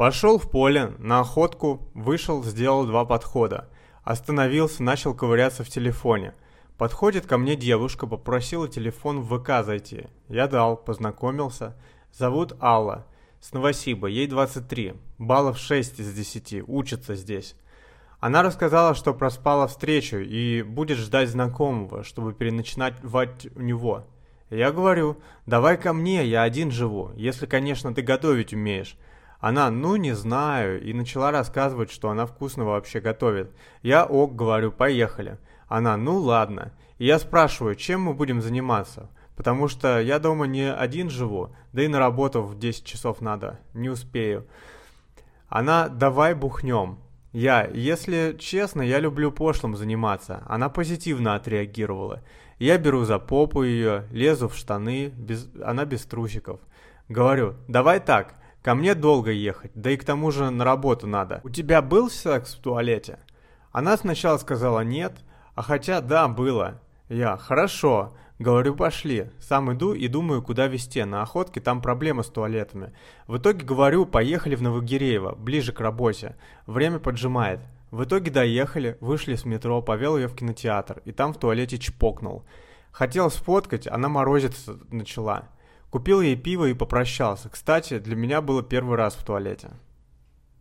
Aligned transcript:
Пошел 0.00 0.38
в 0.38 0.50
поле, 0.50 0.94
на 0.96 1.20
охотку, 1.20 1.90
вышел, 1.92 2.42
сделал 2.42 2.86
два 2.86 3.04
подхода. 3.04 3.68
Остановился, 4.02 4.82
начал 4.82 5.12
ковыряться 5.12 5.62
в 5.62 5.68
телефоне. 5.68 6.32
Подходит 6.78 7.26
ко 7.26 7.36
мне 7.36 7.54
девушка, 7.54 8.06
попросила 8.06 8.66
телефон 8.66 9.20
в 9.20 9.38
ВК 9.38 9.62
зайти. 9.62 10.06
Я 10.26 10.46
дал, 10.46 10.78
познакомился. 10.78 11.76
Зовут 12.14 12.56
Алла. 12.62 13.06
С 13.42 13.52
Новосиба, 13.52 14.06
ей 14.06 14.26
23. 14.26 14.94
Баллов 15.18 15.58
6 15.58 16.00
из 16.00 16.14
10, 16.14 16.66
учится 16.66 17.14
здесь. 17.14 17.54
Она 18.20 18.42
рассказала, 18.42 18.94
что 18.94 19.12
проспала 19.12 19.66
встречу 19.66 20.16
и 20.16 20.62
будет 20.62 20.96
ждать 20.96 21.28
знакомого, 21.28 22.04
чтобы 22.04 22.32
переночевать 22.32 23.48
у 23.54 23.60
него. 23.60 24.06
Я 24.48 24.72
говорю, 24.72 25.18
давай 25.44 25.76
ко 25.76 25.92
мне, 25.92 26.24
я 26.24 26.42
один 26.42 26.70
живу, 26.70 27.12
если, 27.16 27.44
конечно, 27.44 27.94
ты 27.94 28.00
готовить 28.00 28.54
умеешь. 28.54 28.96
Она, 29.40 29.70
ну 29.70 29.96
не 29.96 30.12
знаю, 30.14 30.82
и 30.82 30.92
начала 30.92 31.30
рассказывать, 31.30 31.90
что 31.90 32.10
она 32.10 32.26
вкусно 32.26 32.64
вообще 32.64 33.00
готовит. 33.00 33.50
Я 33.82 34.04
ок, 34.04 34.36
говорю, 34.36 34.70
поехали. 34.70 35.38
Она, 35.66 35.96
ну 35.96 36.18
ладно. 36.18 36.72
И 36.98 37.06
я 37.06 37.18
спрашиваю, 37.18 37.74
чем 37.74 38.02
мы 38.02 38.14
будем 38.14 38.42
заниматься? 38.42 39.08
Потому 39.36 39.68
что 39.68 39.98
я 40.00 40.18
дома 40.18 40.46
не 40.46 40.70
один 40.70 41.08
живу, 41.08 41.54
да 41.72 41.82
и 41.82 41.88
на 41.88 41.98
работу 41.98 42.42
в 42.42 42.58
10 42.58 42.84
часов 42.84 43.22
надо, 43.22 43.58
не 43.72 43.88
успею. 43.88 44.46
Она, 45.48 45.88
давай 45.88 46.34
бухнем. 46.34 46.98
Я, 47.32 47.64
если 47.72 48.36
честно, 48.38 48.82
я 48.82 48.98
люблю 48.98 49.32
пошлым 49.32 49.76
заниматься. 49.76 50.42
Она 50.46 50.68
позитивно 50.68 51.36
отреагировала. 51.36 52.22
Я 52.58 52.76
беру 52.76 53.04
за 53.04 53.18
попу 53.18 53.62
ее, 53.62 54.04
лезу 54.10 54.48
в 54.48 54.56
штаны, 54.56 55.06
без... 55.16 55.48
она 55.64 55.86
без 55.86 56.04
трусиков. 56.04 56.60
Говорю, 57.08 57.54
давай 57.66 58.00
так, 58.00 58.34
Ко 58.62 58.74
мне 58.74 58.94
долго 58.94 59.30
ехать, 59.30 59.72
да 59.74 59.90
и 59.90 59.96
к 59.96 60.04
тому 60.04 60.30
же 60.30 60.50
на 60.50 60.64
работу 60.64 61.06
надо. 61.06 61.40
У 61.44 61.50
тебя 61.50 61.80
был 61.80 62.10
секс 62.10 62.54
в 62.54 62.60
туалете? 62.60 63.18
Она 63.72 63.96
сначала 63.96 64.36
сказала 64.36 64.80
нет, 64.80 65.14
а 65.54 65.62
хотя 65.62 66.00
да, 66.00 66.28
было. 66.28 66.80
Я, 67.08 67.36
хорошо. 67.36 68.14
Говорю, 68.38 68.74
пошли. 68.74 69.30
Сам 69.38 69.72
иду 69.72 69.92
и 69.92 70.08
думаю, 70.08 70.42
куда 70.42 70.66
везти. 70.66 71.04
На 71.04 71.22
охотке 71.22 71.60
там 71.60 71.82
проблема 71.82 72.22
с 72.22 72.28
туалетами. 72.28 72.92
В 73.26 73.36
итоге 73.36 73.64
говорю, 73.64 74.06
поехали 74.06 74.54
в 74.54 74.62
Новогиреево, 74.62 75.34
ближе 75.34 75.72
к 75.72 75.80
работе. 75.80 76.36
Время 76.66 76.98
поджимает. 76.98 77.60
В 77.90 78.04
итоге 78.04 78.30
доехали, 78.30 78.96
вышли 79.00 79.34
с 79.34 79.44
метро, 79.44 79.82
повел 79.82 80.16
ее 80.16 80.28
в 80.28 80.36
кинотеатр, 80.36 81.02
и 81.04 81.12
там 81.12 81.32
в 81.34 81.38
туалете 81.38 81.76
чпокнул. 81.76 82.44
Хотел 82.92 83.30
сфоткать, 83.30 83.86
она 83.86 84.08
морозиться 84.08 84.78
начала. 84.90 85.48
Купил 85.90 86.20
ей 86.20 86.36
пиво 86.36 86.66
и 86.66 86.74
попрощался. 86.74 87.48
Кстати, 87.48 87.98
для 87.98 88.14
меня 88.14 88.40
было 88.40 88.62
первый 88.62 88.96
раз 88.96 89.14
в 89.14 89.24
туалете. 89.24 89.70